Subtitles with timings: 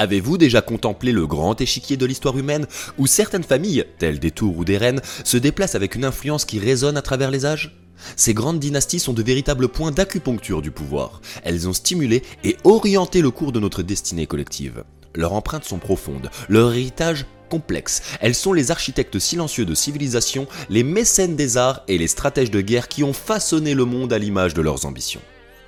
[0.00, 4.56] Avez-vous déjà contemplé le grand échiquier de l'histoire humaine, où certaines familles, telles des tours
[4.56, 7.76] ou des reines, se déplacent avec une influence qui résonne à travers les âges?
[8.16, 11.20] Ces grandes dynasties sont de véritables points d'acupuncture du pouvoir.
[11.44, 14.84] Elles ont stimulé et orienté le cours de notre destinée collective.
[15.14, 18.00] Leurs empreintes sont profondes, leur héritage complexe.
[18.22, 22.62] Elles sont les architectes silencieux de civilisation, les mécènes des arts et les stratèges de
[22.62, 25.20] guerre qui ont façonné le monde à l'image de leurs ambitions.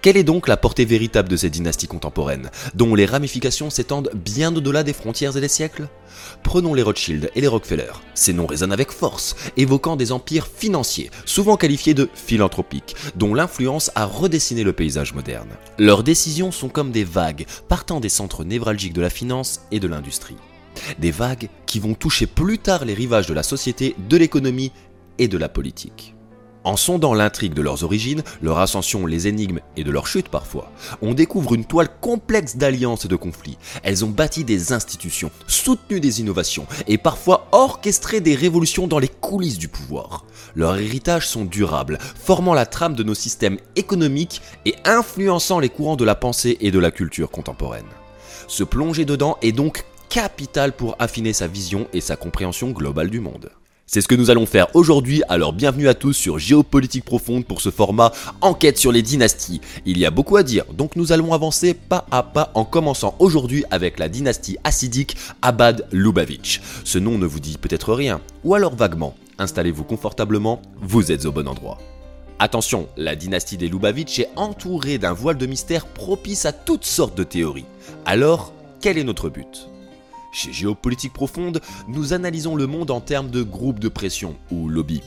[0.02, 4.52] Quelle est donc la portée véritable de ces dynasties contemporaines, dont les ramifications s'étendent bien
[4.54, 5.86] au-delà des frontières et des siècles?
[6.42, 7.92] Prenons les Rothschild et les Rockefeller.
[8.14, 13.92] Ces noms résonnent avec force, évoquant des empires financiers, souvent qualifiés de philanthropiques, dont l'influence
[13.94, 15.50] a redessiné le paysage moderne.
[15.78, 19.86] Leurs décisions sont comme des vagues, partant des centres névralgiques de la finance et de
[19.86, 20.36] l'industrie.
[20.98, 24.72] Des vagues qui vont toucher plus tard les rivages de la société, de l'économie
[25.20, 26.16] et de la politique.
[26.64, 30.70] En sondant l'intrigue de leurs origines, leur ascension, les énigmes et de leur chute parfois,
[31.00, 33.58] on découvre une toile complexe d'alliances et de conflits.
[33.82, 39.08] Elles ont bâti des institutions, soutenu des innovations et parfois orchestré des révolutions dans les
[39.08, 40.24] coulisses du pouvoir.
[40.54, 45.96] Leurs héritages sont durables, formant la trame de nos systèmes économiques et influençant les courants
[45.96, 47.86] de la pensée et de la culture contemporaine.
[48.46, 53.20] Se plonger dedans est donc capital pour affiner sa vision et sa compréhension globale du
[53.20, 53.50] monde.
[53.94, 57.60] C'est ce que nous allons faire aujourd'hui, alors bienvenue à tous sur Géopolitique Profonde pour
[57.60, 59.60] ce format Enquête sur les dynasties.
[59.84, 63.14] Il y a beaucoup à dire, donc nous allons avancer pas à pas en commençant
[63.18, 66.62] aujourd'hui avec la dynastie assidique Abad Lubavitch.
[66.84, 69.14] Ce nom ne vous dit peut-être rien, ou alors vaguement.
[69.36, 71.76] Installez-vous confortablement, vous êtes au bon endroit.
[72.38, 77.18] Attention, la dynastie des Lubavitch est entourée d'un voile de mystère propice à toutes sortes
[77.18, 77.66] de théories.
[78.06, 79.68] Alors, quel est notre but?
[80.32, 85.02] Chez Géopolitique Profonde, nous analysons le monde en termes de groupes de pression ou lobby.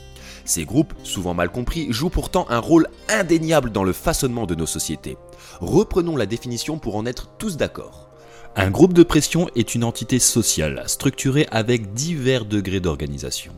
[0.46, 4.68] Ces groupes, souvent mal compris, jouent pourtant un rôle indéniable dans le façonnement de nos
[4.68, 5.18] sociétés.
[5.60, 8.10] Reprenons la définition pour en être tous d'accord.
[8.56, 13.52] Un groupe de pression est une entité sociale, structurée avec divers degrés d'organisation.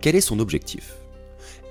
[0.00, 0.96] Quel est son objectif?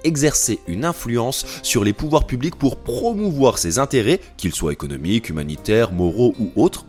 [0.03, 5.91] Exercer une influence sur les pouvoirs publics pour promouvoir ses intérêts, qu'ils soient économiques, humanitaires,
[5.91, 6.85] moraux ou autres,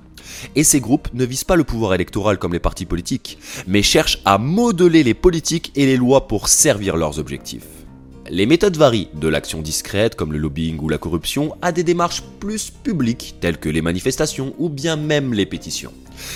[0.55, 4.21] et ces groupes ne visent pas le pouvoir électoral comme les partis politiques, mais cherchent
[4.25, 7.67] à modeler les politiques et les lois pour servir leurs objectifs.
[8.31, 12.23] Les méthodes varient, de l'action discrète comme le lobbying ou la corruption à des démarches
[12.41, 15.93] plus publiques telles que les manifestations ou bien même les pétitions.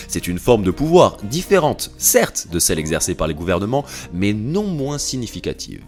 [0.06, 4.64] C'est une forme de pouvoir différente, certes, de celle exercée par les gouvernements, mais non
[4.64, 5.84] moins significative.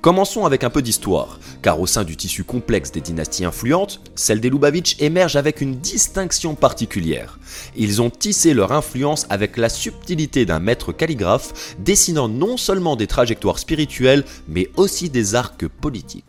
[0.00, 4.40] Commençons avec un peu d'histoire, car au sein du tissu complexe des dynasties influentes, celle
[4.40, 7.38] des Lubavitch émerge avec une distinction particulière.
[7.76, 13.06] Ils ont tissé leur influence avec la subtilité d'un maître calligraphe, dessinant non seulement des
[13.06, 16.24] trajectoires spirituelles, mais aussi des arcs politiques.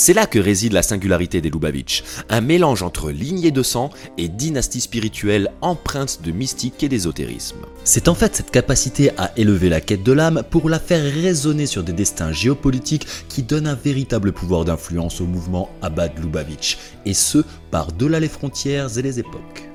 [0.00, 4.28] C'est là que réside la singularité des Lubavitch, un mélange entre lignée de sang et
[4.28, 7.66] dynastie spirituelle empreinte de mystique et d'ésotérisme.
[7.82, 11.66] C'est en fait cette capacité à élever la quête de l'âme pour la faire résonner
[11.66, 17.12] sur des destins géopolitiques qui donne un véritable pouvoir d'influence au mouvement Abad Lubavitch, et
[17.12, 17.38] ce,
[17.72, 19.68] par-delà les frontières et les époques.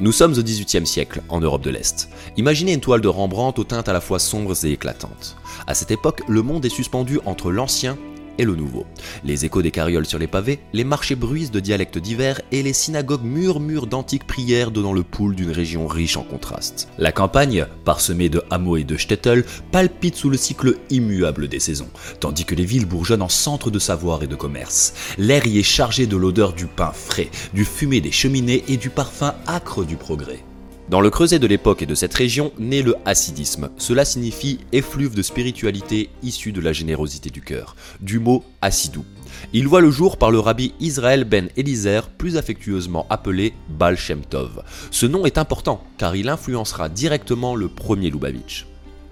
[0.00, 2.08] Nous sommes au XVIIIe siècle, en Europe de l'Est.
[2.36, 5.36] Imaginez une toile de Rembrandt aux teintes à la fois sombres et éclatantes.
[5.68, 7.96] À cette époque, le monde est suspendu entre l'ancien
[8.38, 8.86] et le nouveau.
[9.24, 12.72] Les échos des carrioles sur les pavés, les marchés bruisent de dialectes divers et les
[12.72, 16.88] synagogues murmurent d'antiques prières donnant le pouls d'une région riche en contrastes.
[16.98, 21.90] La campagne, parsemée de hameaux et de shtetl, palpite sous le cycle immuable des saisons,
[22.20, 24.94] tandis que les villes bourgeonnent en centre de savoir et de commerce.
[25.18, 28.90] L'air y est chargé de l'odeur du pain frais, du fumé des cheminées et du
[28.90, 30.44] parfum âcre du progrès.
[30.88, 33.68] Dans le creuset de l'époque et de cette région naît le hassidisme.
[33.76, 39.04] Cela signifie effluve de spiritualité issue de la générosité du cœur, du mot hassidou.
[39.52, 44.22] Il voit le jour par le rabbi Israël ben Eliezer, plus affectueusement appelé Baal Shem
[44.22, 44.62] Tov.
[44.90, 48.66] Ce nom est important car il influencera directement le premier Lubavitch.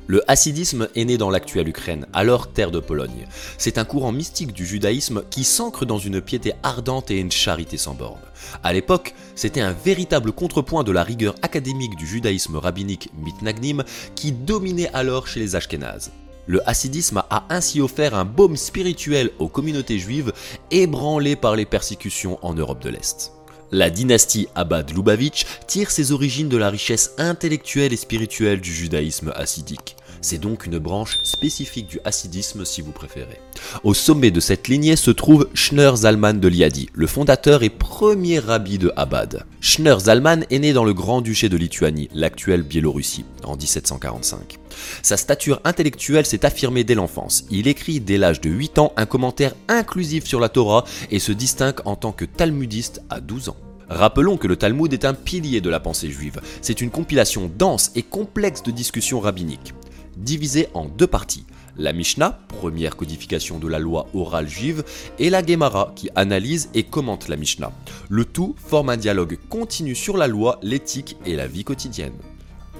[0.08, 3.26] Le hassidisme est né dans l'actuelle Ukraine, alors terre de Pologne.
[3.58, 7.76] C'est un courant mystique du judaïsme qui s'ancre dans une piété ardente et une charité
[7.76, 8.20] sans borne.
[8.62, 13.82] À l'époque, c'était un véritable contrepoint de la rigueur académique du judaïsme rabbinique mitnagnim
[14.14, 16.12] qui dominait alors chez les Ashkénazes.
[16.46, 20.32] Le hassidisme a ainsi offert un baume spirituel aux communautés juives
[20.70, 23.35] ébranlées par les persécutions en Europe de l'Est.
[23.72, 29.32] La dynastie Abad Lubavitch tire ses origines de la richesse intellectuelle et spirituelle du judaïsme
[29.34, 29.96] hassidique.
[30.28, 33.40] C'est donc une branche spécifique du hassidisme si vous préférez.
[33.84, 38.40] Au sommet de cette lignée se trouve Schneur Zalman de Liadi, le fondateur et premier
[38.40, 39.46] rabbi de Abad.
[39.60, 44.58] Schneur Zalman est né dans le Grand-Duché de Lituanie, l'actuelle Biélorussie, en 1745.
[45.00, 47.44] Sa stature intellectuelle s'est affirmée dès l'enfance.
[47.52, 51.30] Il écrit dès l'âge de 8 ans un commentaire inclusif sur la Torah et se
[51.30, 53.56] distingue en tant que talmudiste à 12 ans.
[53.88, 56.40] Rappelons que le Talmud est un pilier de la pensée juive.
[56.60, 59.74] C'est une compilation dense et complexe de discussions rabbiniques,
[60.16, 61.44] divisée en deux parties.
[61.78, 64.82] La Mishnah, première codification de la loi orale juive,
[65.18, 67.72] et la Gemara, qui analyse et commente la Mishnah.
[68.08, 72.14] Le tout forme un dialogue continu sur la loi, l'éthique et la vie quotidienne.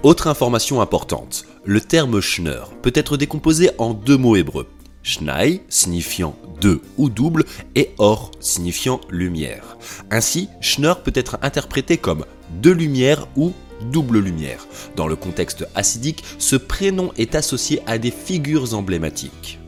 [0.03, 4.67] Autre information importante, le terme schneur peut être décomposé en deux mots hébreux.
[5.03, 7.45] Schnei, signifiant deux ou double,
[7.75, 9.77] et or, signifiant lumière.
[10.11, 12.25] Ainsi, schneur peut être interprété comme
[12.63, 13.53] deux lumières ou
[13.91, 14.67] double lumière.
[14.97, 19.59] Dans le contexte acidique, ce prénom est associé à des figures emblématiques.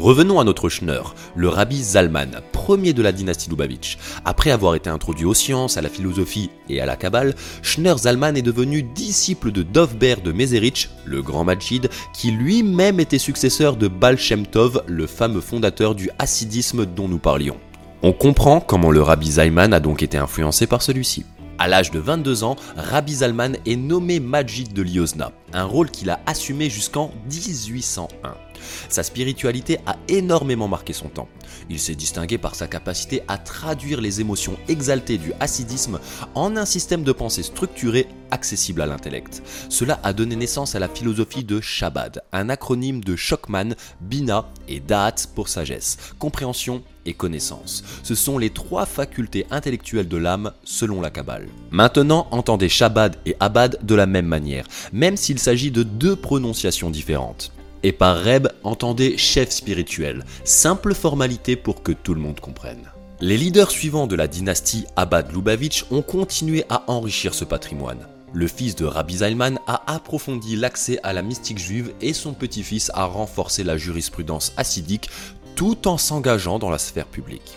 [0.00, 3.98] Revenons à notre Schneur, le rabbi Zalman, premier de la dynastie Lubavitch.
[4.24, 8.34] Après avoir été introduit aux sciences, à la philosophie et à la Kabbale, Schneur Zalman
[8.34, 13.88] est devenu disciple de Dovber de Meserich, le grand Majid, qui lui-même était successeur de
[13.88, 14.16] Baal
[14.50, 17.58] Tov, le fameux fondateur du hassidisme dont nous parlions.
[18.02, 21.26] On comprend comment le rabbi Zalman a donc été influencé par celui-ci.
[21.60, 26.08] À l'âge de 22 ans, Rabbi Zalman est nommé Majid de Liozna, un rôle qu'il
[26.08, 28.49] a assumé jusqu'en 1801.
[28.88, 31.28] Sa spiritualité a énormément marqué son temps.
[31.68, 36.00] Il s'est distingué par sa capacité à traduire les émotions exaltées du hassidisme
[36.34, 39.42] en un système de pensée structuré accessible à l'intellect.
[39.68, 43.70] Cela a donné naissance à la philosophie de Shabbat, un acronyme de Shokman,
[44.00, 47.82] Bina et Da'at pour sagesse, compréhension et connaissance.
[48.02, 51.48] Ce sont les trois facultés intellectuelles de l'âme selon la Kabbale.
[51.70, 56.90] Maintenant, entendez Shabbat et Abad de la même manière, même s'il s'agit de deux prononciations
[56.90, 57.52] différentes.
[57.82, 62.90] Et par Reb, entendez chef spirituel, simple formalité pour que tout le monde comprenne.
[63.20, 68.06] Les leaders suivants de la dynastie Abad Lubavitch ont continué à enrichir ce patrimoine.
[68.32, 72.90] Le fils de Rabbi Zalman a approfondi l'accès à la mystique juive et son petit-fils
[72.94, 75.10] a renforcé la jurisprudence assidique
[75.56, 77.56] tout en s'engageant dans la sphère publique.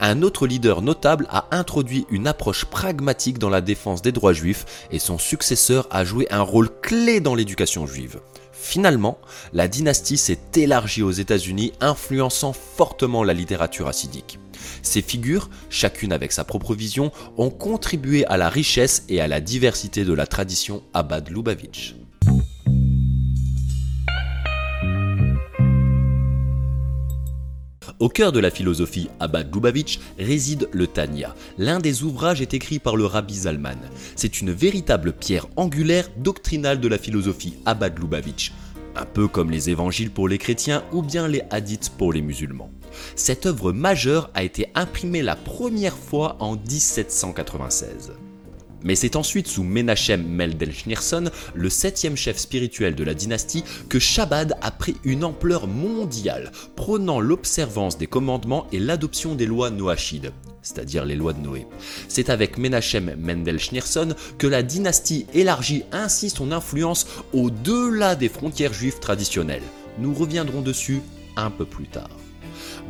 [0.00, 4.86] Un autre leader notable a introduit une approche pragmatique dans la défense des droits juifs
[4.90, 8.20] et son successeur a joué un rôle clé dans l'éducation juive.
[8.62, 9.18] Finalement,
[9.52, 14.38] la dynastie s'est élargie aux États-Unis, influençant fortement la littérature assidique.
[14.82, 19.40] Ces figures, chacune avec sa propre vision, ont contribué à la richesse et à la
[19.40, 21.96] diversité de la tradition Abad Lubavitch.
[28.02, 31.36] Au cœur de la philosophie Abad Lubavitch réside le Tanya.
[31.56, 33.78] L'un des ouvrages est écrit par le rabbi Zalman.
[34.16, 38.54] C'est une véritable pierre angulaire doctrinale de la philosophie Abad Lubavitch,
[38.96, 42.72] un peu comme les évangiles pour les chrétiens ou bien les hadiths pour les musulmans.
[43.14, 48.14] Cette œuvre majeure a été imprimée la première fois en 1796.
[48.84, 53.98] Mais c'est ensuite sous Menachem Mendel Schneerson, le septième chef spirituel de la dynastie, que
[53.98, 60.32] Shabbat a pris une ampleur mondiale, prônant l'observance des commandements et l'adoption des lois noachides,
[60.62, 61.66] c'est-à-dire les lois de Noé.
[62.08, 68.72] C'est avec Menachem Mendel Schneerson que la dynastie élargit ainsi son influence au-delà des frontières
[68.72, 69.62] juives traditionnelles.
[69.98, 71.00] Nous reviendrons dessus
[71.36, 72.10] un peu plus tard.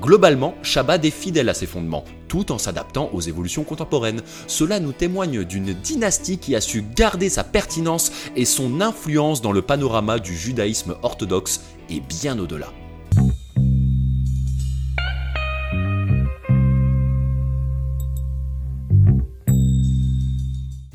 [0.00, 4.22] Globalement, Shabbat est fidèle à ses fondements, tout en s'adaptant aux évolutions contemporaines.
[4.46, 9.52] Cela nous témoigne d'une dynastie qui a su garder sa pertinence et son influence dans
[9.52, 11.60] le panorama du judaïsme orthodoxe
[11.90, 12.68] et bien au-delà.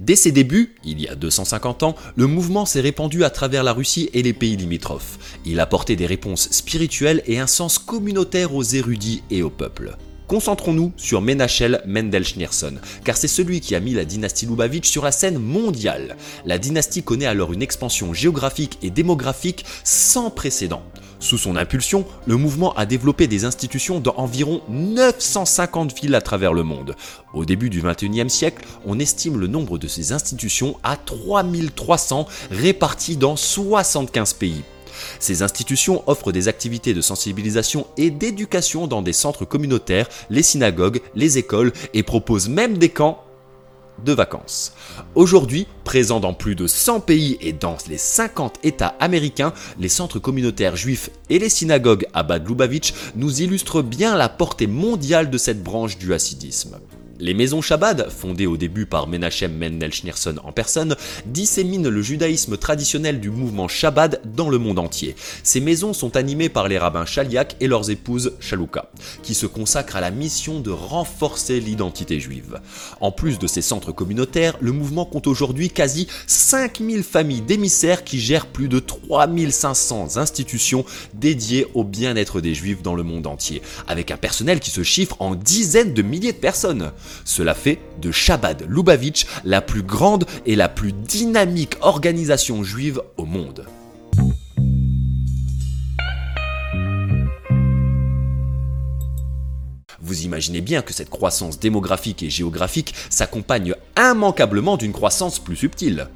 [0.08, 3.74] Dès ses débuts, il y a 250 ans, le mouvement s'est répandu à travers la
[3.74, 5.20] Russie et les pays limitrophes.
[5.46, 9.98] Il apportait des réponses spirituelles et un sens communautaire aux érudits et au peuple.
[10.28, 15.06] Concentrons-nous sur Menachel Mendel Schneerson, car c'est celui qui a mis la dynastie Lubavitch sur
[15.06, 16.18] la scène mondiale.
[16.46, 20.84] La dynastie connaît alors une expansion géographique et démographique sans précédent.
[21.20, 26.54] Sous son impulsion, le mouvement a développé des institutions dans environ 950 villes à travers
[26.54, 26.96] le monde.
[27.34, 33.18] Au début du 21e siècle, on estime le nombre de ces institutions à 3300 réparties
[33.18, 34.64] dans 75 pays.
[35.20, 41.02] Ces institutions offrent des activités de sensibilisation et d'éducation dans des centres communautaires, les synagogues,
[41.16, 43.24] les écoles et proposent même des camps
[44.04, 44.74] de vacances.
[45.16, 50.20] Aujourd'hui, présents dans plus de 100 pays et dans les 50 États américains, les centres
[50.20, 55.38] communautaires juifs et les synagogues à Bad Lubavitch nous illustrent bien la portée mondiale de
[55.38, 56.78] cette branche du hassidisme.
[57.20, 60.96] Les maisons Shabbat, fondées au début par Menachem Mendel Schneerson en personne,
[61.26, 65.16] disséminent le judaïsme traditionnel du mouvement Shabbat dans le monde entier.
[65.42, 68.92] Ces maisons sont animées par les rabbins Chaliak et leurs épouses Chalouka,
[69.24, 72.60] qui se consacrent à la mission de renforcer l'identité juive.
[73.02, 78.20] En plus de ces centres communautaires, le mouvement compte aujourd'hui quasi 5000 familles d'émissaires qui
[78.20, 84.12] gèrent plus de 3500 institutions dédiées au bien-être des juifs dans le monde entier, avec
[84.12, 86.92] un personnel qui se chiffre en dizaines de milliers de personnes.
[87.26, 93.26] Cela fait de Chabad Lubavitch la plus grande et la plus dynamique organisation juive au
[93.26, 93.66] monde.
[100.08, 106.08] Vous imaginez bien que cette croissance démographique et géographique s'accompagne immanquablement d'une croissance plus subtile,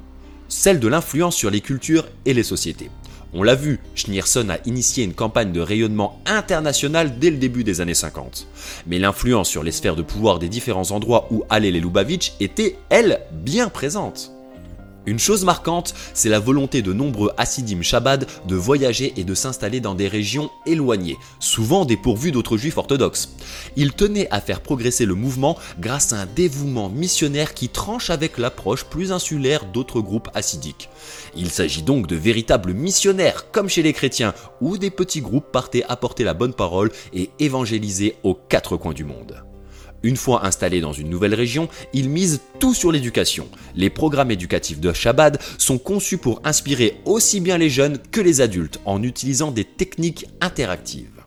[0.48, 2.90] celle de l'influence sur les cultures et les sociétés.
[3.34, 7.80] On l'a vu, Schneerson a initié une campagne de rayonnement international dès le début des
[7.80, 8.46] années 50.
[8.86, 12.76] Mais l'influence sur les sphères de pouvoir des différents endroits où allaient les Lubavitch était,
[12.90, 14.31] elle, bien présente.
[15.04, 19.80] Une chose marquante, c'est la volonté de nombreux Hassidim Shabbat de voyager et de s'installer
[19.80, 23.34] dans des régions éloignées, souvent dépourvues d'autres juifs orthodoxes.
[23.74, 28.38] Ils tenaient à faire progresser le mouvement grâce à un dévouement missionnaire qui tranche avec
[28.38, 30.88] l'approche plus insulaire d'autres groupes hassidiques.
[31.34, 35.84] Il s'agit donc de véritables missionnaires, comme chez les chrétiens, où des petits groupes partaient
[35.88, 39.42] apporter la bonne parole et évangéliser aux quatre coins du monde.
[40.02, 43.48] Une fois installés dans une nouvelle région, ils misent tout sur l'éducation.
[43.76, 48.40] Les programmes éducatifs de Shabbat sont conçus pour inspirer aussi bien les jeunes que les
[48.40, 51.22] adultes en utilisant des techniques interactives.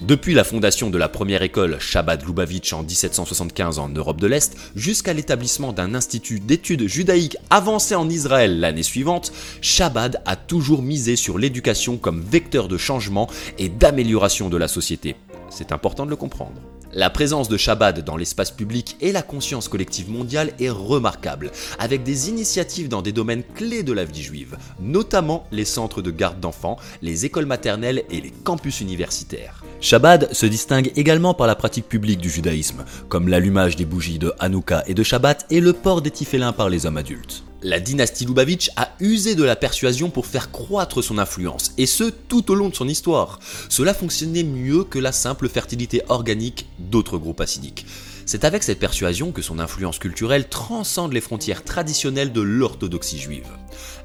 [0.00, 4.56] Depuis la fondation de la première école Shabbat Lubavitch en 1775 en Europe de l'Est,
[4.74, 11.16] jusqu'à l'établissement d'un institut d'études judaïques avancé en Israël l'année suivante, Shabbat a toujours misé
[11.16, 15.16] sur l'éducation comme vecteur de changement et d'amélioration de la société.
[15.48, 16.60] C'est important de le comprendre.
[16.96, 22.04] La présence de Shabbat dans l'espace public et la conscience collective mondiale est remarquable, avec
[22.04, 26.38] des initiatives dans des domaines clés de la vie juive, notamment les centres de garde
[26.38, 29.64] d'enfants, les écoles maternelles et les campus universitaires.
[29.80, 34.32] Shabbat se distingue également par la pratique publique du judaïsme, comme l'allumage des bougies de
[34.38, 37.42] Hanouka et de Shabbat et le port des tifélins par les hommes adultes.
[37.66, 42.04] La dynastie Lubavitch a usé de la persuasion pour faire croître son influence, et ce
[42.04, 43.38] tout au long de son histoire.
[43.70, 47.86] Cela fonctionnait mieux que la simple fertilité organique d'autres groupes acidiques.
[48.26, 53.48] C'est avec cette persuasion que son influence culturelle transcende les frontières traditionnelles de l'orthodoxie juive.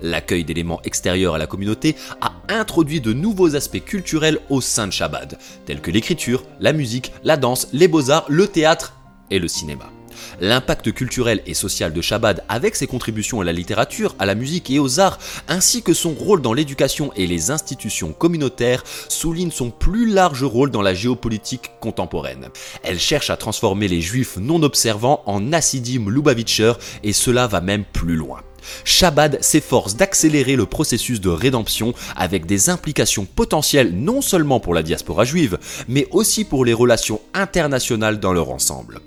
[0.02, 4.94] L'accueil d'éléments extérieurs à la communauté a introduit de nouveaux aspects culturels au sein de
[4.94, 8.94] Shabbat, tels que l'écriture, la musique, la danse, les beaux-arts, le théâtre
[9.30, 9.92] et le cinéma.
[10.40, 14.70] L'impact culturel et social de Shabbat avec ses contributions à la littérature, à la musique
[14.70, 19.70] et aux arts, ainsi que son rôle dans l'éducation et les institutions communautaires, souligne son
[19.70, 22.50] plus large rôle dans la géopolitique contemporaine.
[22.84, 26.74] Elle cherche à transformer les juifs non observants en assidim Lubavitcher
[27.04, 28.42] et cela va même plus loin.
[28.84, 34.84] Shabbat s'efforce d'accélérer le processus de rédemption avec des implications potentielles non seulement pour la
[34.84, 39.00] diaspora juive, mais aussi pour les relations internationales dans leur ensemble.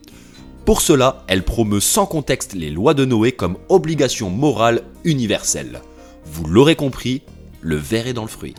[0.65, 5.81] Pour cela, elle promeut sans contexte les lois de Noé comme obligation morale universelle.
[6.25, 7.23] Vous l'aurez compris,
[7.61, 8.55] le verre est dans le fruit.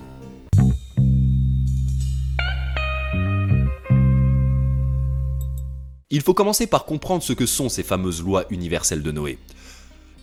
[6.10, 9.40] Il faut commencer par comprendre ce que sont ces fameuses lois universelles de Noé.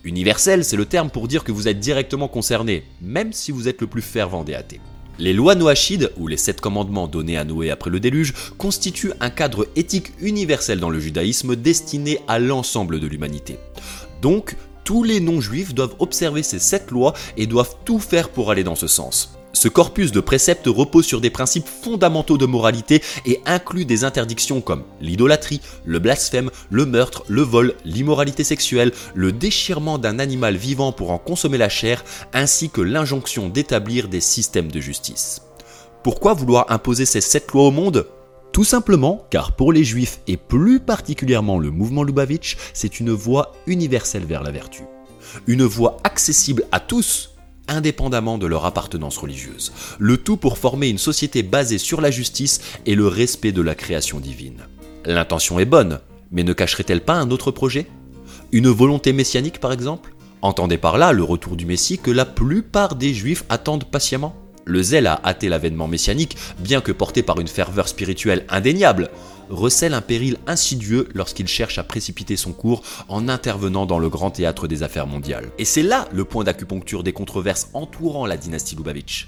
[0.03, 3.81] Universel, c'est le terme pour dire que vous êtes directement concerné, même si vous êtes
[3.81, 4.81] le plus fervent des athées.
[5.21, 9.29] Les lois noachides, ou les sept commandements donnés à Noé après le déluge, constituent un
[9.29, 13.59] cadre éthique universel dans le judaïsme destiné à l'ensemble de l'humanité.
[14.23, 18.63] Donc, tous les non-juifs doivent observer ces sept lois et doivent tout faire pour aller
[18.63, 19.37] dans ce sens.
[19.53, 24.61] Ce corpus de préceptes repose sur des principes fondamentaux de moralité et inclut des interdictions
[24.61, 30.91] comme l'idolâtrie, le blasphème, le meurtre, le vol, l'immoralité sexuelle, le déchirement d'un animal vivant
[30.91, 32.03] pour en consommer la chair,
[32.33, 35.41] ainsi que l'injonction d'établir des systèmes de justice.
[36.03, 38.07] Pourquoi vouloir imposer ces sept lois au monde?
[38.51, 43.53] Tout simplement car pour les juifs et plus particulièrement le mouvement Lubavitch, c'est une voie
[43.67, 44.83] universelle vers la vertu.
[45.47, 47.30] Une voie accessible à tous
[47.71, 49.71] indépendamment de leur appartenance religieuse.
[49.99, 53.75] Le tout pour former une société basée sur la justice et le respect de la
[53.75, 54.61] création divine.
[55.05, 55.99] L'intention est bonne,
[56.31, 57.87] mais ne cacherait-elle pas un autre projet?
[58.51, 60.13] Une volonté messianique par exemple?
[60.41, 64.35] Entendez par là le retour du Messie que la plupart des Juifs attendent patiemment?
[64.65, 69.09] Le zèle a hâté l'avènement messianique, bien que porté par une ferveur spirituelle indéniable,
[69.49, 74.31] recèle un péril insidieux lorsqu'il cherche à précipiter son cours en intervenant dans le grand
[74.31, 75.51] théâtre des affaires mondiales.
[75.57, 79.27] Et c'est là le point d'acupuncture des controverses entourant la dynastie Lubavitch.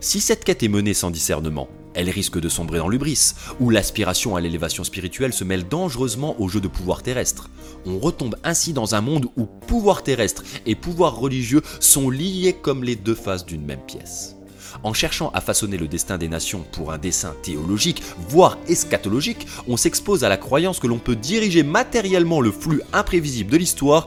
[0.00, 4.34] Si cette quête est menée sans discernement, elle risque de sombrer dans l'ubris, où l'aspiration
[4.34, 7.50] à l'élévation spirituelle se mêle dangereusement au jeu de pouvoir terrestre.
[7.84, 12.84] On retombe ainsi dans un monde où pouvoir terrestre et pouvoir religieux sont liés comme
[12.84, 14.39] les deux faces d'une même pièce.
[14.82, 19.76] En cherchant à façonner le destin des nations pour un dessin théologique, voire eschatologique, on
[19.76, 24.06] s'expose à la croyance que l'on peut diriger matériellement le flux imprévisible de l'histoire,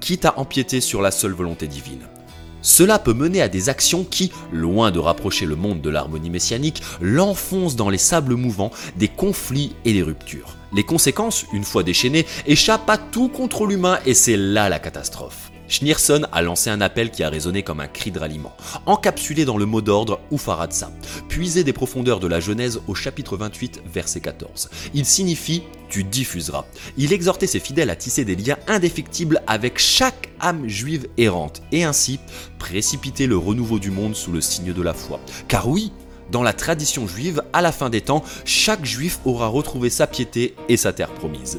[0.00, 2.02] quitte à empiéter sur la seule volonté divine.
[2.62, 6.82] Cela peut mener à des actions qui, loin de rapprocher le monde de l'harmonie messianique,
[7.00, 10.56] l'enfoncent dans les sables mouvants des conflits et des ruptures.
[10.72, 15.51] Les conséquences, une fois déchaînées, échappent à tout contrôle humain et c'est là la catastrophe.
[15.72, 19.56] Schneerson a lancé un appel qui a résonné comme un cri de ralliement, encapsulé dans
[19.56, 20.92] le mot d'ordre Ufaradsa,
[21.30, 24.68] puisé des profondeurs de la Genèse au chapitre 28, verset 14.
[24.92, 26.66] Il signifie tu diffuseras.
[26.98, 31.84] Il exhortait ses fidèles à tisser des liens indéfectibles avec chaque âme juive errante et
[31.84, 32.20] ainsi
[32.58, 35.20] précipiter le renouveau du monde sous le signe de la foi.
[35.48, 35.90] Car oui,
[36.30, 40.54] dans la tradition juive, à la fin des temps, chaque juif aura retrouvé sa piété
[40.68, 41.58] et sa terre promise.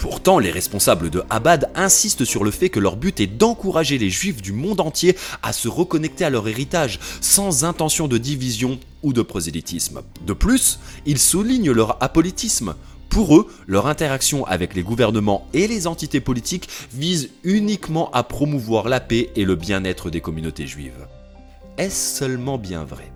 [0.00, 4.08] Pourtant, les responsables de Abad insistent sur le fait que leur but est d'encourager les
[4.08, 9.12] juifs du monde entier à se reconnecter à leur héritage, sans intention de division ou
[9.12, 10.00] de prosélytisme.
[10.26, 12.74] De plus, ils soulignent leur apolitisme.
[13.10, 18.88] Pour eux, leur interaction avec les gouvernements et les entités politiques vise uniquement à promouvoir
[18.88, 21.06] la paix et le bien-être des communautés juives.
[21.76, 23.12] Est-ce seulement bien vrai?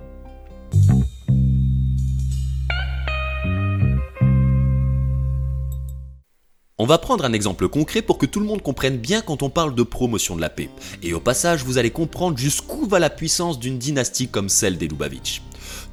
[6.84, 9.48] On va prendre un exemple concret pour que tout le monde comprenne bien quand on
[9.48, 10.68] parle de promotion de la paix.
[11.02, 14.86] Et au passage, vous allez comprendre jusqu'où va la puissance d'une dynastie comme celle des
[14.86, 15.40] Lubavitch.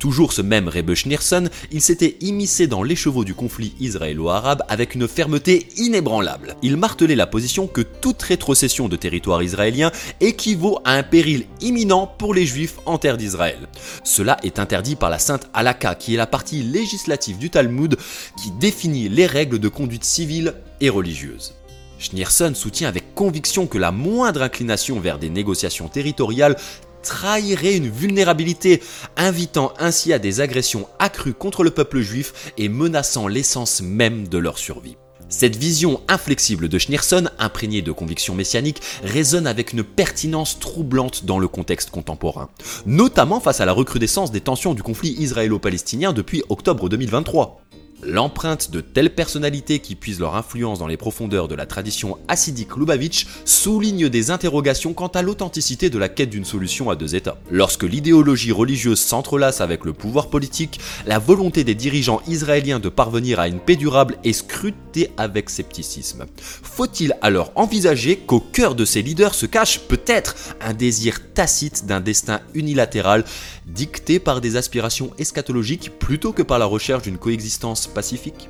[0.02, 5.08] Toujours ce même Rebbe Schneerson, il s'était immiscé dans l'écheveau du conflit israélo-arabe avec une
[5.08, 6.56] fermeté inébranlable.
[6.64, 12.08] Il martelait la position que toute rétrocession de territoire israélien équivaut à un péril imminent
[12.08, 13.70] pour les juifs en terre d'Israël.
[14.04, 17.96] Cela est interdit par la sainte Halakha, qui est la partie législative du Talmud
[18.42, 21.54] qui définit les règles de conduite civile et religieuse.
[22.00, 26.56] Schneerson soutient avec conviction que la moindre inclination vers des négociations territoriales
[27.02, 28.82] trahirait une vulnérabilité,
[29.18, 34.38] invitant ainsi à des agressions accrues contre le peuple juif et menaçant l'essence même de
[34.38, 34.98] leur survie.
[35.32, 41.40] Cette vision inflexible de Schneerson, imprégnée de convictions messianiques, résonne avec une pertinence troublante dans
[41.40, 42.50] le contexte contemporain,
[42.86, 47.62] notamment face à la recrudescence des tensions du conflit israélo-palestinien depuis octobre 2023.
[48.04, 52.76] L'empreinte de telles personnalités qui puisent leur influence dans les profondeurs de la tradition hassidique
[52.76, 57.38] Lubavitch souligne des interrogations quant à l'authenticité de la quête d'une solution à deux États.
[57.52, 63.40] Lorsque l'idéologie religieuse s'entrelace avec le pouvoir politique, la volonté des dirigeants israéliens de parvenir
[63.40, 66.26] à une paix durable est scrutée avec scepticisme.
[66.38, 72.00] Faut-il alors envisager qu'au cœur de ces leaders se cache peut-être un désir tacite d'un
[72.00, 73.24] destin unilatéral
[73.66, 78.50] dicté par des aspirations eschatologiques plutôt que par la recherche d'une coexistence pacifique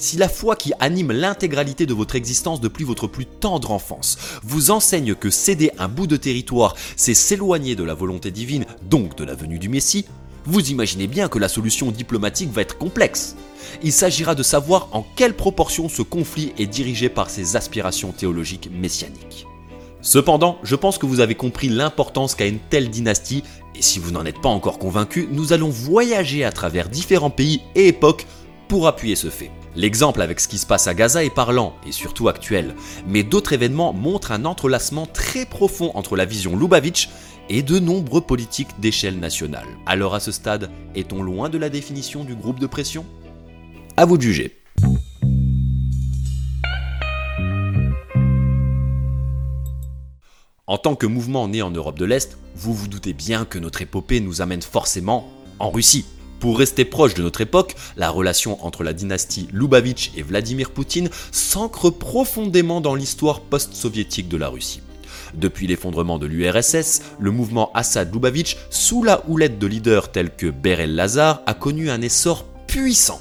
[0.00, 4.70] si la foi qui anime l'intégralité de votre existence depuis votre plus tendre enfance vous
[4.70, 9.24] enseigne que céder un bout de territoire, c'est s'éloigner de la volonté divine, donc de
[9.24, 10.06] la venue du Messie,
[10.46, 13.36] vous imaginez bien que la solution diplomatique va être complexe.
[13.82, 18.70] Il s'agira de savoir en quelle proportion ce conflit est dirigé par ses aspirations théologiques
[18.72, 19.46] messianiques.
[20.02, 24.10] Cependant, je pense que vous avez compris l'importance qu'a une telle dynastie, et si vous
[24.10, 28.26] n'en êtes pas encore convaincu, nous allons voyager à travers différents pays et époques
[28.68, 29.50] pour appuyer ce fait.
[29.76, 32.74] L'exemple avec ce qui se passe à Gaza est parlant et surtout actuel,
[33.06, 37.08] mais d'autres événements montrent un entrelacement très profond entre la vision Lubavitch
[37.48, 39.66] et de nombreux politiques d'échelle nationale.
[39.86, 43.04] Alors à ce stade, est-on loin de la définition du groupe de pression?
[43.96, 44.59] À vous de juger.
[50.70, 53.82] En tant que mouvement né en Europe de l'Est, vous vous doutez bien que notre
[53.82, 55.28] épopée nous amène forcément
[55.58, 56.04] en Russie.
[56.38, 61.10] Pour rester proche de notre époque, la relation entre la dynastie Lubavitch et Vladimir Poutine
[61.32, 64.80] s'ancre profondément dans l'histoire post-soviétique de la Russie.
[65.34, 70.94] Depuis l'effondrement de l'URSS, le mouvement Assad-Lubavitch, sous la houlette de leaders tels que Berel
[70.94, 73.20] Lazar, a connu un essor puissant.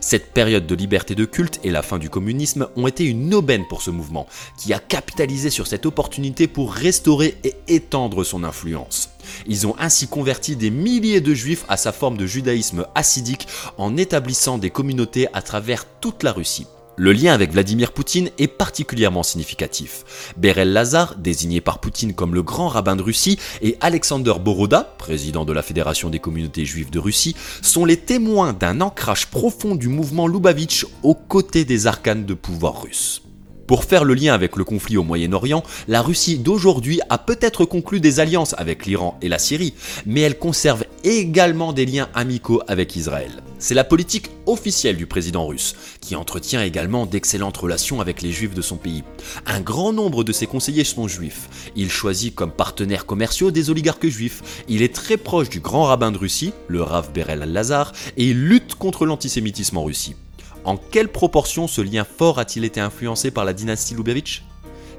[0.00, 3.66] Cette période de liberté de culte et la fin du communisme ont été une aubaine
[3.68, 4.26] pour ce mouvement,
[4.58, 9.10] qui a capitalisé sur cette opportunité pour restaurer et étendre son influence.
[9.46, 13.96] Ils ont ainsi converti des milliers de juifs à sa forme de judaïsme hassidique en
[13.96, 16.66] établissant des communautés à travers toute la Russie.
[16.96, 20.32] Le lien avec Vladimir Poutine est particulièrement significatif.
[20.36, 25.44] Berel Lazar, désigné par Poutine comme le grand rabbin de Russie, et Alexander Boroda, président
[25.44, 29.88] de la Fédération des communautés juives de Russie, sont les témoins d'un ancrage profond du
[29.88, 33.23] mouvement Lubavitch aux côtés des arcanes de pouvoir russes.
[33.66, 37.98] Pour faire le lien avec le conflit au Moyen-Orient, la Russie d'aujourd'hui a peut-être conclu
[37.98, 39.72] des alliances avec l'Iran et la Syrie,
[40.04, 43.42] mais elle conserve également des liens amicaux avec Israël.
[43.58, 48.52] C'est la politique officielle du président russe, qui entretient également d'excellentes relations avec les juifs
[48.52, 49.02] de son pays.
[49.46, 51.48] Un grand nombre de ses conseillers sont juifs.
[51.74, 54.64] Il choisit comme partenaires commerciaux des oligarques juifs.
[54.68, 58.44] Il est très proche du grand rabbin de Russie, le Rav Berel al-Lazar, et il
[58.44, 60.16] lutte contre l'antisémitisme en Russie.
[60.64, 64.44] En quelle proportion ce lien fort a-t-il été influencé par la dynastie Lubavitch?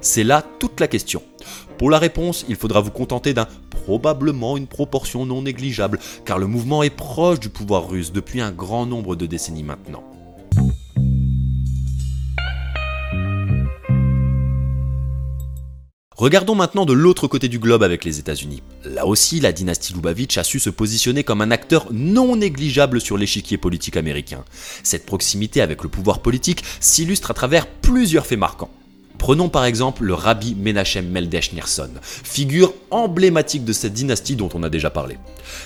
[0.00, 1.22] C'est là toute la question.
[1.76, 6.46] Pour la réponse, il faudra vous contenter d'un probablement une proportion non négligeable, car le
[6.46, 10.04] mouvement est proche du pouvoir russe depuis un grand nombre de décennies maintenant.
[16.16, 18.62] Regardons maintenant de l'autre côté du globe avec les États-Unis.
[18.86, 23.18] Là aussi, la dynastie Lubavitch a su se positionner comme un acteur non négligeable sur
[23.18, 24.42] l'échiquier politique américain.
[24.82, 28.70] Cette proximité avec le pouvoir politique s'illustre à travers plusieurs faits marquants.
[29.18, 31.40] Prenons par exemple le rabbi Menachem Melder
[32.00, 35.18] figure emblématique de cette dynastie dont on a déjà parlé.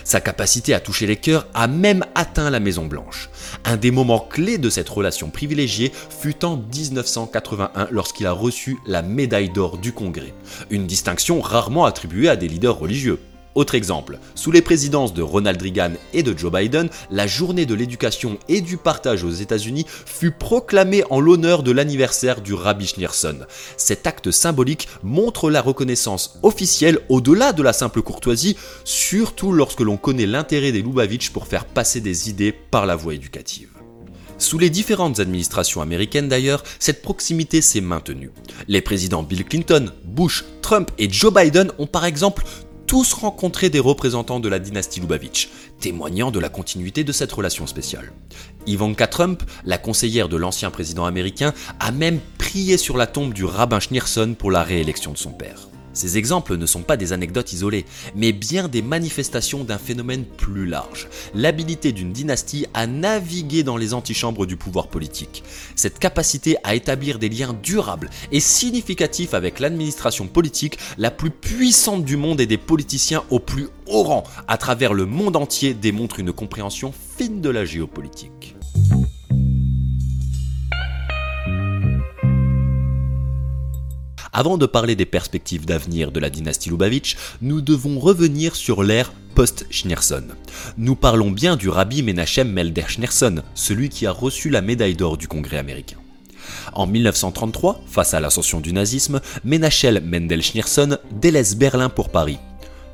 [0.04, 3.30] Sa capacité à toucher les cœurs a même atteint la Maison Blanche.
[3.64, 9.02] Un des moments clés de cette relation privilégiée fut en 1981 lorsqu'il a reçu la
[9.02, 10.34] médaille d'or du Congrès,
[10.70, 13.18] une distinction rarement attribuée à des leaders religieux.
[13.56, 17.74] Autre exemple, sous les présidences de Ronald Reagan et de Joe Biden, la journée de
[17.74, 23.40] l'éducation et du partage aux États-Unis fut proclamée en l'honneur de l'anniversaire du Rabbi Schneerson.
[23.76, 29.96] Cet acte symbolique montre la reconnaissance officielle au-delà de la simple courtoisie, surtout lorsque l'on
[29.96, 33.70] connaît l'intérêt des Lubavitch pour faire passer des idées par la voie éducative.
[34.38, 38.30] Sous les différentes administrations américaines d'ailleurs, cette proximité s'est maintenue.
[38.68, 42.44] Les présidents Bill Clinton, Bush, Trump et Joe Biden ont par exemple
[42.90, 45.48] tous rencontré des représentants de la dynastie Lubavitch,
[45.78, 48.10] témoignant de la continuité de cette relation spéciale.
[48.66, 53.44] Ivanka Trump, la conseillère de l'ancien président américain, a même prié sur la tombe du
[53.44, 55.68] rabbin Schneerson pour la réélection de son père.
[55.92, 60.66] Ces exemples ne sont pas des anecdotes isolées, mais bien des manifestations d'un phénomène plus
[60.66, 65.42] large, l'habilité d'une dynastie à naviguer dans les antichambres du pouvoir politique.
[65.74, 72.04] Cette capacité à établir des liens durables et significatifs avec l'administration politique la plus puissante
[72.04, 76.20] du monde et des politiciens au plus haut rang à travers le monde entier démontre
[76.20, 78.39] une compréhension fine de la géopolitique.
[84.32, 89.12] Avant de parler des perspectives d'avenir de la dynastie Lubavitch, nous devons revenir sur l'ère
[89.34, 90.24] post-Schneerson.
[90.76, 95.16] Nous parlons bien du rabbi Menachem Melder Schneerson, celui qui a reçu la médaille d'or
[95.16, 95.96] du Congrès américain.
[96.72, 102.38] En 1933, face à l'ascension du nazisme, Menachem Mendel Schneerson délaisse Berlin pour Paris.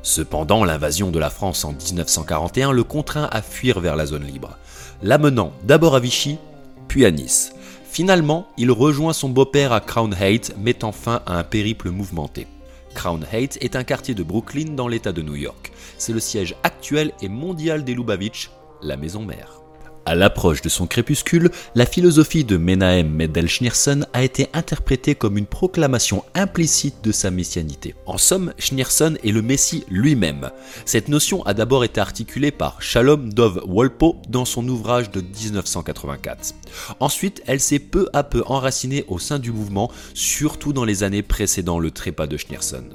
[0.01, 4.57] Cependant, l'invasion de la France en 1941 le contraint à fuir vers la zone libre,
[5.03, 6.37] l'amenant d'abord à Vichy,
[6.87, 7.51] puis à Nice.
[7.97, 12.45] Finalement, il rejoint son beau-père à Crown Heights, mettant fin à un périple mouvementé.
[12.93, 15.71] Crown Heights est un quartier de Brooklyn dans l'État de New York.
[15.97, 18.51] C'est le siège actuel et mondial des Lubavitch,
[18.83, 19.61] la maison mère.
[20.07, 25.37] À l'approche de son crépuscule, la philosophie de Menahem Mendel Schneerson a été interprétée comme
[25.37, 27.93] une proclamation implicite de sa messianité.
[28.05, 30.49] En somme, Schneerson est le Messie lui-même.
[30.85, 36.53] Cette notion a d'abord été articulée par Shalom Dov Wolpo dans son ouvrage de 1984.
[37.01, 41.21] Ensuite, elle s'est peu à peu enracinée au sein du mouvement, surtout dans les années
[41.21, 42.85] précédant le trépas de Schneerson.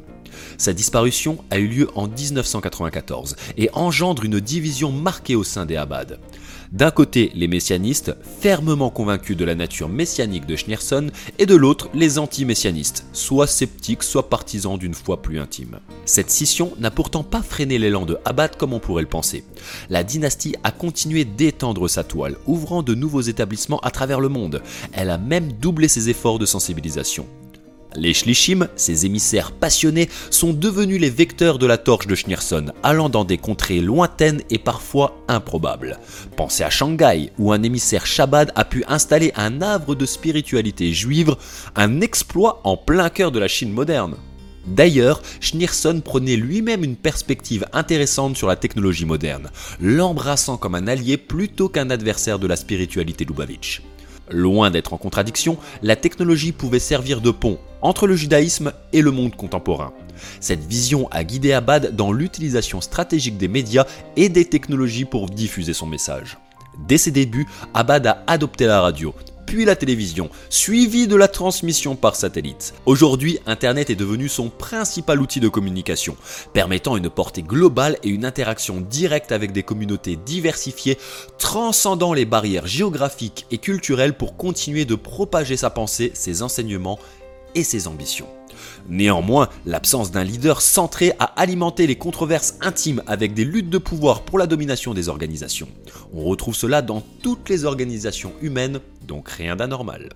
[0.57, 5.77] Sa disparition a eu lieu en 1994 et engendre une division marquée au sein des
[5.77, 6.18] Abad.
[6.72, 11.90] D'un côté, les messianistes, fermement convaincus de la nature messianique de Schneerson, et de l'autre,
[11.92, 15.80] les anti-messianistes, soit sceptiques, soit partisans d'une foi plus intime.
[16.06, 19.44] Cette scission n'a pourtant pas freiné l'élan de Abad comme on pourrait le penser.
[19.90, 24.62] La dynastie a continué d'étendre sa toile, ouvrant de nouveaux établissements à travers le monde.
[24.92, 27.26] Elle a même doublé ses efforts de sensibilisation.
[27.94, 33.09] Les Shlichim, ces émissaires passionnés, sont devenus les vecteurs de la torche de Schneerson, allant
[33.09, 35.98] dans des contrées lointaines et parfois improbables.
[36.37, 41.37] Pensez à Shanghai, où un émissaire Shabbat a pu installer un havre de spiritualité juive,
[41.76, 44.16] un exploit en plein cœur de la Chine moderne.
[44.66, 49.50] D'ailleurs, Schneerson prenait lui-même une perspective intéressante sur la technologie moderne,
[49.81, 53.83] l'embrassant comme un allié plutôt qu'un adversaire de la spiritualité Lubavitch.
[54.30, 59.11] Loin d'être en contradiction, la technologie pouvait servir de pont entre le judaïsme et le
[59.11, 59.92] monde contemporain.
[60.40, 65.72] Cette vision a guidé Abad dans l'utilisation stratégique des médias et des technologies pour diffuser
[65.72, 66.38] son message.
[66.87, 69.14] Dès ses débuts, Abad a adopté la radio,
[69.46, 72.74] puis la télévision, suivi de la transmission par satellite.
[72.87, 76.16] Aujourd'hui, Internet est devenu son principal outil de communication,
[76.52, 80.98] permettant une portée globale et une interaction directe avec des communautés diversifiées,
[81.38, 86.98] transcendant les barrières géographiques et culturelles pour continuer de propager sa pensée, ses enseignements
[87.55, 88.28] et ses ambitions.
[88.88, 94.22] Néanmoins, l'absence d'un leader centré à alimenter les controverses intimes avec des luttes de pouvoir
[94.22, 95.68] pour la domination des organisations.
[96.12, 100.10] On retrouve cela dans toutes les organisations humaines, donc rien d'anormal.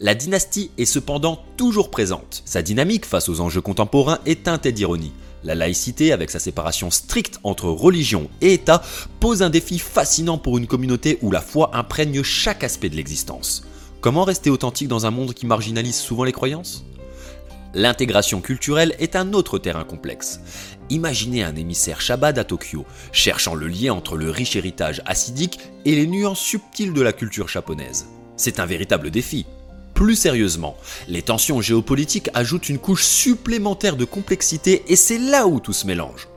[0.00, 2.42] La dynastie est cependant toujours présente.
[2.44, 5.12] Sa dynamique face aux enjeux contemporains est teintée d'ironie.
[5.42, 8.82] La laïcité, avec sa séparation stricte entre religion et État,
[9.18, 13.64] pose un défi fascinant pour une communauté où la foi imprègne chaque aspect de l'existence.
[14.00, 16.84] Comment rester authentique dans un monde qui marginalise souvent les croyances?
[17.74, 20.40] L'intégration culturelle est un autre terrain complexe.
[20.90, 25.94] Imaginez un émissaire Shabbat à Tokyo, cherchant le lien entre le riche héritage hassidique et
[25.94, 28.06] les nuances subtiles de la culture japonaise.
[28.36, 29.44] C'est un véritable défi.
[29.92, 30.76] Plus sérieusement,
[31.08, 35.86] les tensions géopolitiques ajoutent une couche supplémentaire de complexité et c'est là où tout se
[35.86, 36.28] mélange.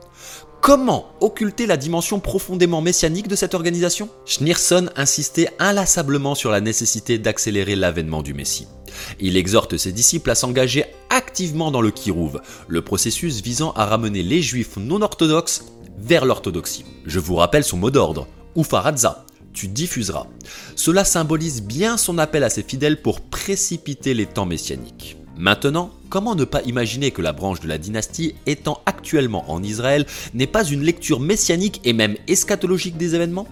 [0.60, 4.08] Comment occulter la dimension profondément messianique de cette organisation?
[4.26, 8.68] Schneerson insistait inlassablement sur la nécessité d'accélérer l'avènement du Messie.
[9.20, 14.22] Il exhorte ses disciples à s'engager activement dans le Kirouv, le processus visant à ramener
[14.22, 15.64] les juifs non orthodoxes
[15.98, 16.84] vers l'orthodoxie.
[17.06, 18.26] Je vous rappelle son mot d'ordre,
[18.56, 20.26] Ufaradza, tu diffuseras.
[20.76, 25.16] Cela symbolise bien son appel à ses fidèles pour précipiter les temps messianiques.
[25.38, 30.06] Maintenant, comment ne pas imaginer que la branche de la dynastie étant actuellement en Israël
[30.34, 33.48] n'est pas une lecture messianique et même eschatologique des événements?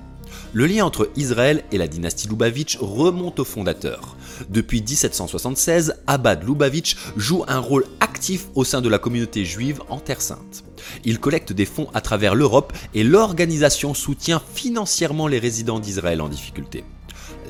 [0.53, 4.17] Le lien entre Israël et la dynastie Lubavitch remonte au fondateur.
[4.49, 9.99] Depuis 1776, Abad Lubavitch joue un rôle actif au sein de la communauté juive en
[9.99, 10.65] Terre Sainte.
[11.05, 16.29] Il collecte des fonds à travers l'Europe et l'organisation soutient financièrement les résidents d'Israël en
[16.29, 16.85] difficulté.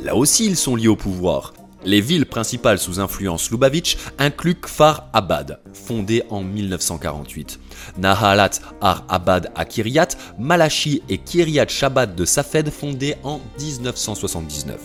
[0.04, 1.54] Là aussi, ils sont liés au pouvoir.
[1.84, 7.58] Les villes principales sous influence Lubavitch incluent Kfar Abad, fondé en 1948,
[7.96, 8.50] Nahalat
[8.82, 14.78] Ar Abad à Kiryat, Malachi et Kiryat Shabbat de Safed, fondés en 1979.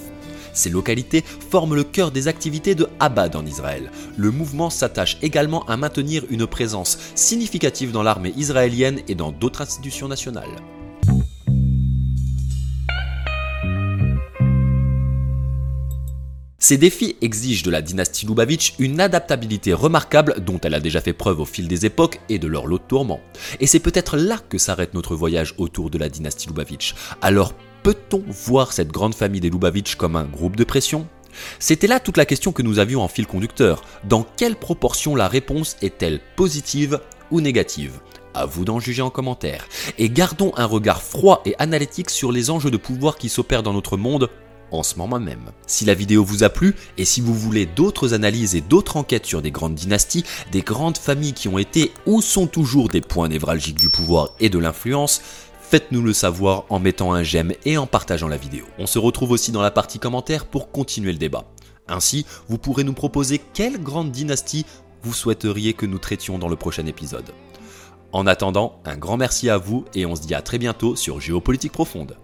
[0.53, 3.91] Ces localités forment le cœur des activités de Abad en Israël.
[4.15, 9.62] Le mouvement s'attache également à maintenir une présence significative dans l'armée israélienne et dans d'autres
[9.62, 10.55] institutions nationales.
[16.65, 21.13] Ces défis exigent de la dynastie Lubavitch une adaptabilité remarquable dont elle a déjà fait
[21.13, 23.19] preuve au fil des époques et de leur lot de tourments.
[23.60, 26.95] Et c'est peut-être là que s'arrête notre voyage autour de la dynastie Lubavitch.
[27.21, 31.08] Alors peut-on voir cette grande famille des Lubavitch comme un groupe de pression?
[31.60, 33.84] C'était là toute la question que nous avions en fil conducteur.
[34.04, 36.99] Dans quelle proportion la réponse est-elle positive
[37.30, 37.99] ou négative?
[38.34, 39.67] À vous d'en juger en commentaire.
[39.99, 43.71] Et gardons un regard froid et analytique sur les enjeux de pouvoir qui s'opèrent dans
[43.71, 44.32] notre monde
[44.71, 45.51] en ce moment même.
[45.67, 49.25] Si la vidéo vous a plu et si vous voulez d'autres analyses et d'autres enquêtes
[49.25, 53.30] sur des grandes dynasties, des grandes familles qui ont été ou sont toujours des points
[53.30, 55.21] névralgiques du pouvoir et de l'influence,
[55.62, 58.65] faites-nous le savoir en mettant un j'aime et en partageant la vidéo.
[58.78, 61.45] On se retrouve aussi dans la partie commentaires pour continuer le débat.
[61.88, 64.65] Ainsi, vous pourrez nous proposer quelle grande dynastie
[65.04, 67.32] vous souhaiteriez que nous traitions dans le prochain épisode.
[68.12, 71.19] En attendant, un grand merci à vous et on se dit à très bientôt sur
[71.19, 72.15] Géopolitique Profonde.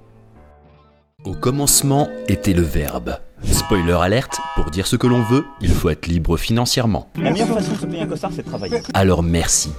[1.23, 3.19] Au commencement était le verbe.
[3.43, 7.11] Spoiler alerte, pour dire ce que l'on veut, il faut être libre financièrement.
[7.15, 8.81] La meilleure façon de se payer un costard, c'est de travailler.
[8.95, 9.71] Alors merci.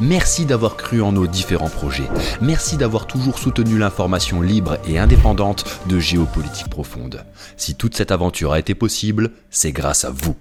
[0.00, 2.08] Merci d'avoir cru en nos différents projets.
[2.40, 7.24] Merci d'avoir toujours soutenu l'information libre et indépendante de géopolitique profonde.
[7.58, 10.34] Si toute cette aventure a été possible, c'est grâce à vous.